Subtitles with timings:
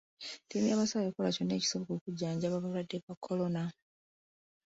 [0.43, 3.63] Ttiimu y'abasawo ekola kyonna ekisoboka okujjanjaba abalwadde ba kolona.